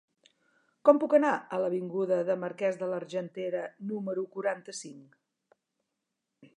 Com 0.87 0.99
puc 1.03 1.11
anar 1.17 1.33
a 1.35 1.59
l'avinguda 1.65 2.17
del 2.31 2.41
Marquès 2.45 2.81
de 2.81 2.89
l'Argentera 2.95 3.63
número 3.93 4.27
quaranta-cinc? 4.35 5.23